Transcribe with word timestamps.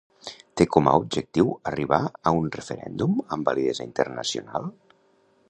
Té 0.61 0.65
com 0.75 0.87
a 0.91 0.95
objectiu 1.01 1.51
arribar 1.73 1.99
a 2.09 2.33
un 2.39 2.49
referèndum 2.57 3.21
amb 3.37 3.53
validesa 3.53 3.87
internacional? 3.91 4.69